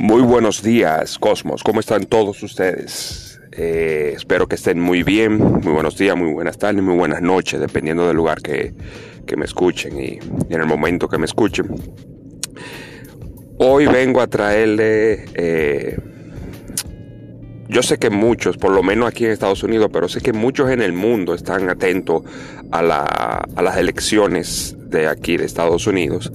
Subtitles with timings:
[0.00, 1.62] Muy buenos días, Cosmos.
[1.62, 3.38] ¿Cómo están todos ustedes?
[3.52, 5.36] Eh, espero que estén muy bien.
[5.36, 8.72] Muy buenos días, muy buenas tardes, muy buenas noches, dependiendo del lugar que,
[9.36, 10.18] me escuchen y,
[10.48, 11.66] en el momento que me escuchen.
[13.58, 15.26] Hoy vengo a traerle...
[15.34, 15.98] Eh,
[17.68, 20.70] yo sé que muchos, por lo menos aquí en Estados Unidos, pero sé que muchos
[20.70, 22.22] en el mundo están atentos
[22.72, 26.32] a, a las elecciones de aquí de Estados Unidos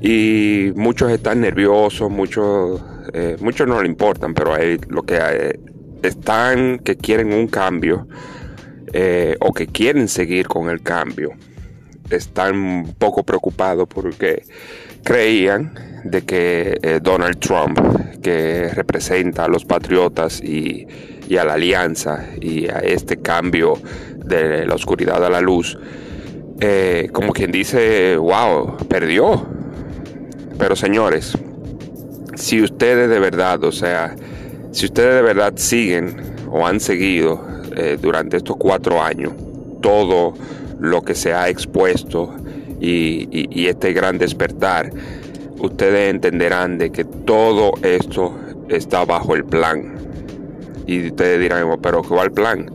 [0.00, 2.80] y muchos están nerviosos, muchos,
[3.12, 5.58] eh, muchos no le importan, pero hay lo que hay,
[6.02, 8.06] están que quieren un cambio
[8.92, 11.32] eh, o que quieren seguir con el cambio.
[12.10, 14.42] Están un poco preocupados porque
[15.04, 17.78] creían de que eh, Donald Trump,
[18.22, 20.86] que representa a los patriotas y,
[21.28, 23.74] y a la alianza y a este cambio
[24.24, 25.78] de la oscuridad a la luz,
[27.12, 29.46] como quien dice, wow, perdió,
[30.58, 31.38] pero señores,
[32.38, 34.14] si ustedes de verdad, o sea,
[34.70, 36.16] si ustedes de verdad siguen
[36.50, 37.44] o han seguido
[37.76, 39.32] eh, durante estos cuatro años
[39.80, 40.34] todo
[40.78, 42.32] lo que se ha expuesto
[42.80, 44.90] y, este gran despertar,
[45.58, 48.34] ustedes entenderán de que todo esto
[48.68, 49.96] está bajo el plan.
[50.86, 52.70] Y ustedes dirán, pero ¿cuál plan?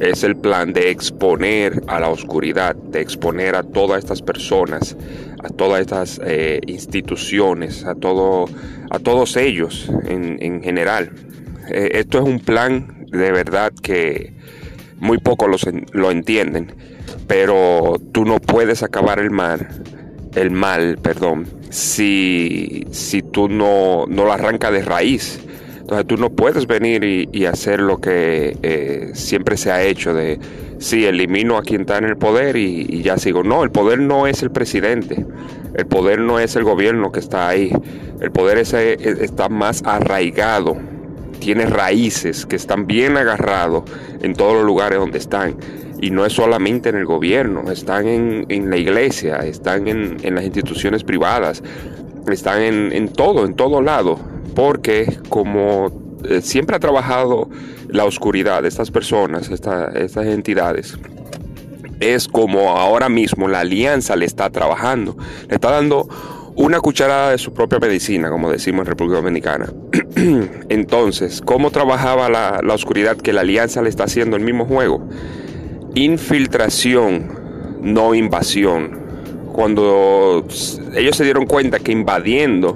[0.00, 4.96] Es el plan de exponer a la oscuridad, de exponer a todas estas personas
[5.42, 8.46] a todas estas eh, instituciones, a, todo,
[8.90, 11.12] a todos ellos en, general.
[11.70, 14.34] Eh, esto es un plan de verdad que
[14.98, 16.74] muy pocos lo, entienden,
[17.26, 19.68] pero tú no puedes acabar el mal,
[20.34, 25.40] el mal, perdón, si, si tú no, no lo arrancas de raíz.
[25.88, 30.38] Entonces tú no puedes venir y, hacer lo que eh, siempre se ha hecho de,
[30.78, 33.42] sí, elimino a quien está en el poder y, ya sigo.
[33.42, 35.24] No, el poder no es el presidente,
[35.72, 37.72] el poder no es el gobierno que está ahí,
[38.20, 40.76] el poder ese está más arraigado,
[41.40, 43.84] tiene raíces que están bien agarrados
[44.20, 45.56] en todos los lugares donde están.
[46.02, 51.02] Y no es solamente en el gobierno, están en, la iglesia, están en, las instituciones
[51.02, 51.62] privadas,
[52.30, 54.18] están en, todo, en todo lado
[54.58, 57.48] porque como eh, siempre ha trabajado
[57.86, 60.98] la oscuridad de estas personas, estas entidades,
[62.00, 65.16] es como ahora mismo la alianza le está trabajando,
[65.48, 66.08] le está dando
[66.56, 69.72] una cucharada de su propia medicina, como decimos en República Dominicana.
[70.68, 75.08] Entonces, ¿cómo trabajaba la, la oscuridad que la alianza le está haciendo el mismo juego?
[75.94, 77.28] Infiltración,
[77.80, 79.06] no invasión.
[79.52, 80.44] Cuando
[80.96, 82.74] ellos se dieron cuenta que invadiendo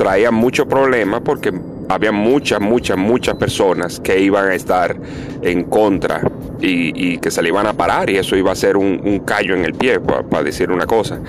[0.00, 1.52] traía mucho problema porque
[1.90, 4.96] había muchas, muchas, muchas personas que iban a estar
[5.42, 6.22] en contra
[6.58, 9.66] y, que se le iban a parar y eso iba a ser un, callo en
[9.66, 11.20] el pie, para, decir una cosa.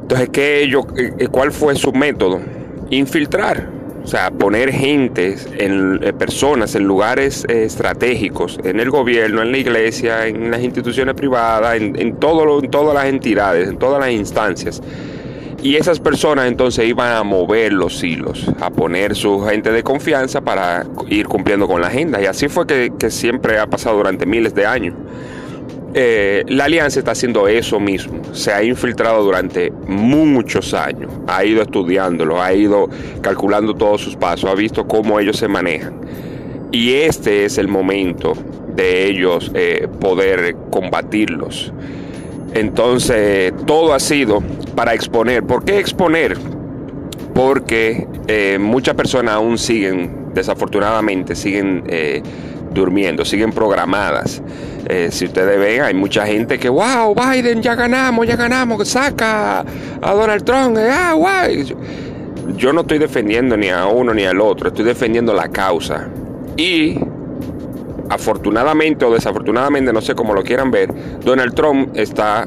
[0.00, 2.40] Entonces, ¿qué ellos, eh, eh, ¿cuál fue su método?
[2.88, 3.68] Infiltrar.
[4.02, 9.58] O sea, poner gente, en, eh, personas en lugares estratégicos, en el gobierno, en la
[9.58, 14.80] iglesia, en las instituciones privadas, en, en, en todas las entidades, en todas las instancias
[15.62, 20.40] y esas personas entonces iban a mover los hilos, a poner su gente de confianza
[20.40, 22.20] para ir cumpliendo con la agenda.
[22.22, 24.94] Y así fue que, siempre ha pasado durante miles de años.
[25.92, 28.22] Eh, la alianza está haciendo eso mismo.
[28.32, 31.12] Se ha infiltrado durante muchos años.
[31.26, 32.88] Ha ido estudiándolo, ha ido
[33.20, 35.94] calculando todos sus pasos, ha visto cómo ellos se manejan.
[36.72, 38.32] Y este es el momento
[38.74, 41.72] de ellos eh, poder combatirlos.
[42.54, 44.42] Entonces, todo ha sido
[44.74, 45.44] para exponer.
[45.44, 46.36] ¿Por qué exponer?
[47.34, 52.22] Porque eh, muchas personas aún siguen, desafortunadamente, siguen eh,
[52.72, 54.42] durmiendo, siguen programadas.
[54.88, 59.60] Eh, si ustedes ven, hay mucha gente que, wow, Biden, ya ganamos, ya ganamos, saca
[59.60, 61.74] a Donald Trump, ah, guay.
[62.56, 66.08] Yo no estoy defendiendo ni a uno ni al otro, estoy defendiendo la causa.
[66.56, 66.98] Y
[68.10, 70.92] afortunadamente o desafortunadamente, no sé cómo lo quieran ver,
[71.24, 72.44] Donald Trump está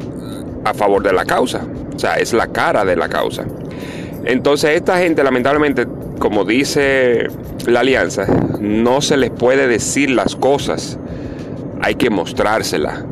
[0.64, 1.66] a favor de la causa.
[1.96, 3.46] O sea, es la cara de la causa.
[4.26, 5.88] Entonces, esta gente, lamentablemente,
[6.20, 7.28] como dice
[7.66, 8.26] la alianza,
[8.60, 11.00] no se les puede decir las cosas,
[11.82, 13.04] hay que mostrárselas.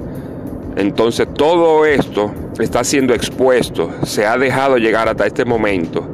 [0.75, 6.07] Entonces, todo esto está siendo expuesto, se ha dejado llegar hasta este momento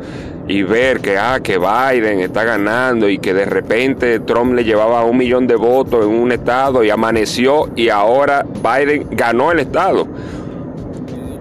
[0.47, 5.03] y ver que, ah, que Biden está ganando y que de repente Trump le llevaba
[5.03, 10.07] un millón de votos en un estado y amaneció y ahora Biden ganó el estado.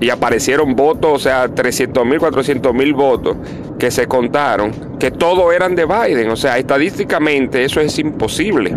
[0.00, 3.36] Y aparecieron votos, o sea, 300 mil, 400 mil votos
[3.78, 6.30] que se contaron, que todos eran de Biden.
[6.30, 8.76] O sea, estadísticamente eso es imposible.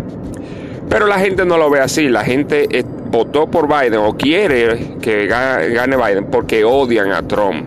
[0.88, 2.08] Pero la gente no lo ve así.
[2.08, 7.66] La gente eh, votó por Biden o quiere que gane Biden porque odian a Trump.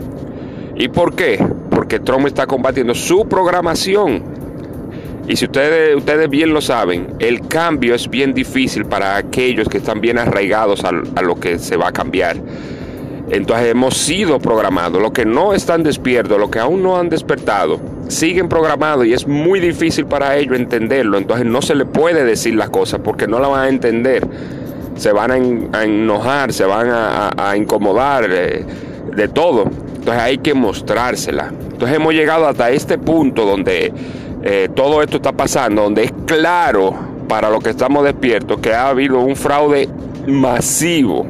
[0.75, 1.45] ¿Y por qué?
[1.93, 4.23] Porque Trump está combatiendo su programación.
[5.27, 9.77] Y si ustedes, ustedes bien lo saben, el cambio es bien difícil para aquellos que
[9.77, 10.91] están bien arraigados a,
[11.21, 12.37] lo que se va a cambiar.
[13.29, 14.99] Entonces hemos sido programados.
[14.99, 19.27] Los que no están despiertos, los que aún no han despertado, siguen programados y es
[19.27, 21.19] muy difícil para ellos entenderlo.
[21.19, 24.27] Entonces no se le puede decir las cosas porque no la van a entender.
[24.95, 28.65] Se van a, enojar, se van a, incomodar, eh,
[29.15, 29.69] de todo.
[30.03, 31.47] Entonces hay que mostrársela.
[31.47, 33.93] Entonces hemos llegado hasta este punto donde
[34.43, 36.93] eh, todo esto está pasando, donde es claro
[37.29, 39.87] para los que estamos despiertos que ha habido un fraude
[40.27, 41.25] masivo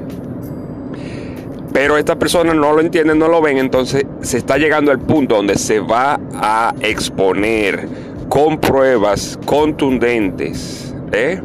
[1.71, 5.35] pero estas personas no lo entienden, no lo ven, entonces se está llegando al punto
[5.35, 7.87] donde se va a exponer
[8.29, 11.41] con pruebas contundentes ¿eh?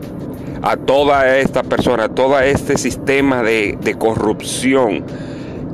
[0.60, 5.04] a toda esta persona, a todo este sistema de, de corrupción.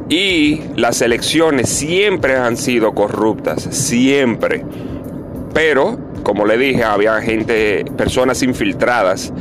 [0.08, 4.64] Y las elecciones siempre han sido corruptas, siempre.
[5.54, 9.32] Pero, como le dije, había gente, personas infiltradas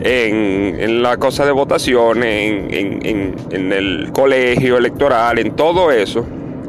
[0.00, 3.04] en, la cosa de votación, en,
[3.52, 6.26] en, el colegio electoral, en todo eso.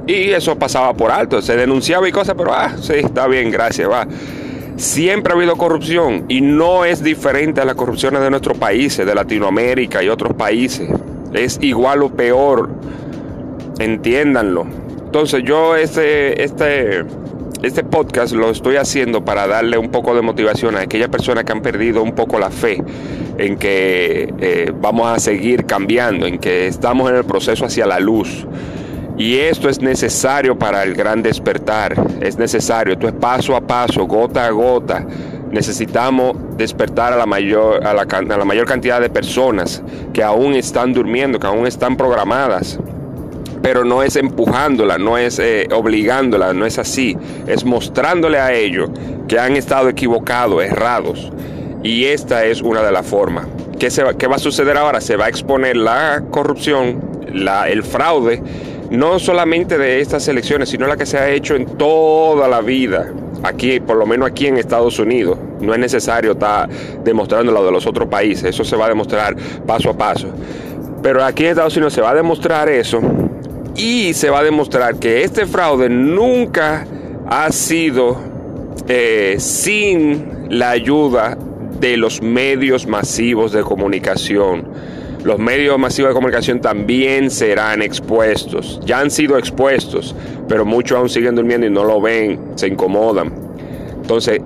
[0.07, 3.89] Y eso pasaba por alto, se denunciaba y cosas, pero ah, sí, está bien, gracias,
[3.89, 4.07] va.
[4.75, 9.13] Siempre ha habido corrupción y no es diferente a las corrupciones de nuestros países, de
[9.13, 10.89] Latinoamérica y otros países.
[11.33, 12.69] Es igual o peor,
[13.79, 14.67] entiéndanlo.
[15.05, 17.03] Entonces yo este, este,
[17.63, 21.51] este podcast lo estoy haciendo para darle un poco de motivación a aquellas personas que
[21.51, 22.83] han perdido un poco la fe
[23.37, 27.99] en que eh, vamos a seguir cambiando, en que estamos en el proceso hacia la
[27.99, 28.45] luz.
[29.17, 34.05] Y esto es necesario para el gran despertar, es necesario, esto es paso a paso,
[34.05, 35.05] gota a gota.
[35.51, 39.83] Necesitamos despertar a la mayor, a la, a la mayor cantidad de personas
[40.13, 42.79] que aún están durmiendo, que aún están programadas
[43.61, 47.17] pero no es empujándola, no es eh, obligándola, no es así,
[47.47, 48.89] es mostrándole a ellos
[49.27, 51.31] que han estado equivocados, errados.
[51.83, 53.47] Y esta es una de las formas.
[53.77, 54.99] ¿Qué, se va, ¿Qué va a suceder ahora?
[54.99, 56.99] Se va a exponer la corrupción,
[57.31, 58.41] la, el fraude,
[58.89, 63.13] no solamente de estas elecciones, sino la que se ha hecho en toda la vida.
[63.43, 66.67] Aquí, por lo menos aquí en Estados Unidos, no es necesario estar
[67.03, 69.35] demostrando lo de los otros países, eso se va a demostrar
[69.65, 70.27] paso a paso.
[71.01, 72.99] Pero aquí en Estados Unidos se va a demostrar eso
[73.79, 76.85] y se va a demostrar que este fraude nunca
[77.27, 78.17] ha sido
[78.89, 81.37] eh, sin la ayuda
[81.79, 84.67] de los medios masivos de comunicación.
[85.23, 88.81] Los medios masivos de comunicación también serán expuestos.
[88.85, 90.13] Ya han sido expuestos,
[90.49, 93.31] pero muchos aún siguen durmiendo y no lo ven, se incomodan.
[94.01, 94.41] Entonces,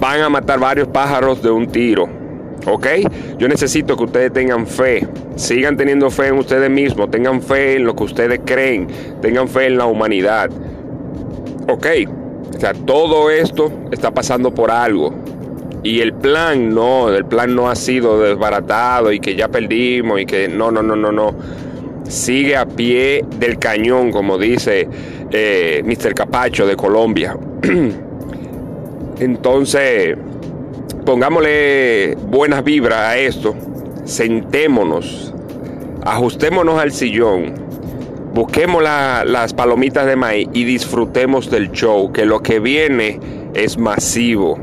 [0.00, 2.08] van a matar varios pájaros de un tiro.
[2.66, 2.86] ¿Ok?
[3.38, 5.06] Yo necesito que ustedes tengan fe,
[5.36, 8.88] sigan teniendo fe en ustedes mismos, tengan fe en lo que ustedes creen,
[9.22, 10.50] tengan fe en la humanidad.
[11.68, 11.86] ¿Ok?
[12.54, 15.14] O sea, todo esto está pasando por algo.
[15.82, 20.26] Y el plan no, el plan no ha sido desbaratado y que ya perdimos y
[20.26, 21.34] que no, no, no, no, no.
[22.08, 24.88] Sigue a pie del cañón, como dice
[25.30, 26.14] eh, Mr.
[26.14, 27.36] Capacho de Colombia.
[29.20, 30.16] Entonces,
[31.08, 33.54] pongámosle buenas vibras a esto,
[34.04, 35.32] sentémonos,
[36.04, 37.54] ajustémonos al sillón,
[38.34, 43.18] busquemos las palomitas de maíz y disfrutemos del show, que lo que viene
[43.54, 44.58] es masivo,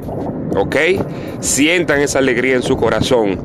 [0.56, 0.76] ¿ok?
[1.40, 3.40] Sientan esa alegría en su corazón,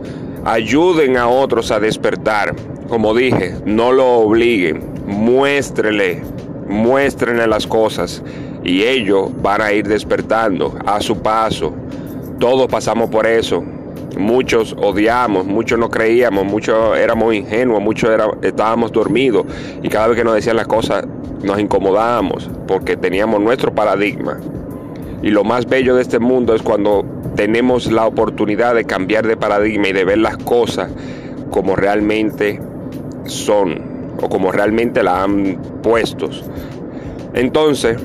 [0.45, 2.55] ayuden a otros a despertar,
[2.91, 6.23] como dije, no lo obliguen, muéstrele,
[6.69, 8.23] muéstrenle las cosas
[8.63, 11.73] y ellos van a ir despertando a su paso
[12.41, 13.63] todos pasamos por eso.
[14.19, 18.11] Muchos odiamos, muchos no creíamos, muchos éramos ingenuos, muchos
[18.43, 19.47] estábamos dormidos
[19.83, 21.05] y cada vez que nos decían las cosas
[21.45, 24.41] nos incomodábamos porque teníamos nuestro paradigma.
[25.23, 27.05] Y lo más bello de este mundo es cuando
[27.37, 30.91] tenemos la oportunidad de cambiar de paradigma y de ver las cosas
[31.51, 32.61] como realmente
[33.27, 33.83] son
[34.21, 36.31] o como realmente la han puesto.
[37.35, 37.97] Entonces,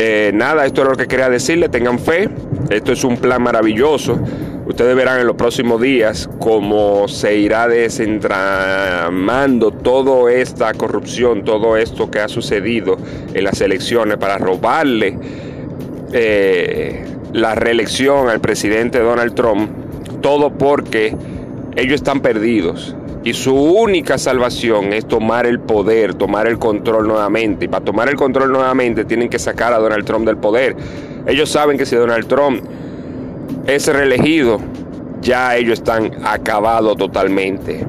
[0.00, 2.30] eh, nada, esto es lo que quería decirle, tengan fe,
[2.70, 4.16] esto es un plan maravilloso.
[4.64, 12.12] Ustedes verán en los próximos días cómo se irá desentramando toda esta corrupción, todo esto
[12.12, 12.96] que ha sucedido
[13.34, 15.18] en las elecciones para robarle
[16.12, 19.68] eh, la reelección al presidente Donald Trump,
[20.20, 21.16] todo porque
[21.74, 22.94] ellos están perdidos.
[23.24, 27.64] Y su única salvación es tomar el poder, tomar el control nuevamente.
[27.64, 30.76] Y para tomar el control nuevamente tienen que sacar a Donald Trump del poder.
[31.26, 32.62] Ellos saben que si Donald Trump
[33.66, 34.60] es reelegido,
[35.20, 37.84] ya ellos están acabados totalmente.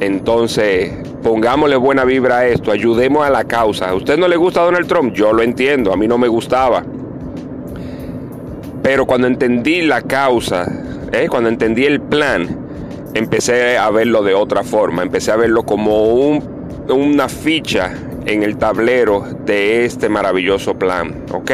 [0.00, 3.90] Entonces, pongámosle buena vibra a esto, ayudemos a la causa.
[3.90, 5.14] ¿A usted no le gusta Donald Trump?
[5.14, 6.82] Yo lo entiendo, a mí no me gustaba.
[8.82, 10.66] Pero cuando entendí la causa,
[11.12, 11.28] ¿eh?
[11.30, 12.61] cuando entendí el plan,
[13.14, 15.02] empecé a verlo de otra forma.
[15.02, 16.42] Empecé a verlo como un,
[16.88, 17.92] una ficha
[18.26, 21.24] en el tablero de este maravilloso plan.
[21.32, 21.50] ¿Ok?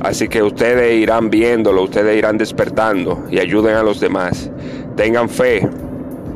[0.00, 4.50] Así que ustedes irán viéndolo, ustedes irán despertando y ayuden a los demás.
[4.96, 5.68] Tengan fe,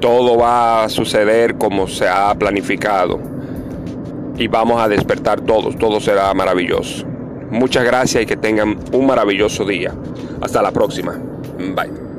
[0.00, 3.20] todo va a suceder como se ha planificado.
[4.36, 7.06] Y vamos a despertar todos, todo será maravilloso.
[7.50, 9.92] Muchas gracias y que tengan un maravilloso día.
[10.40, 11.20] Hasta la próxima.
[11.58, 12.11] Bye.